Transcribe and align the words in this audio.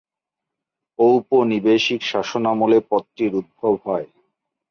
ঔপনিবেশিক 0.99 2.01
শাসনামলে 2.03 2.77
পদটির 2.89 3.31
উদ্ভব 3.35 3.73
হয়। 3.85 4.07